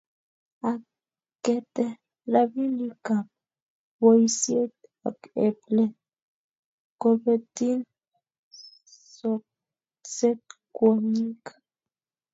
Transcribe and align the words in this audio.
Ak 0.69 0.81
keete 1.43 1.85
robinikap 2.33 3.27
boisiet 3.99 4.73
ak 5.07 5.19
ebb 5.45 5.59
let 5.75 5.95
kobetyin 7.01 7.79
sokset 9.13 10.41
kwonyik 10.75 11.43